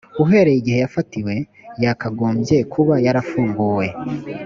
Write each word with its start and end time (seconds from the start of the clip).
uhereye 0.23 0.57
igihe 0.61 0.79
yafatiwe 0.83 1.35
yakagobye 1.83 2.57
kuba 2.73 2.95
yarafunguwe 3.05 3.87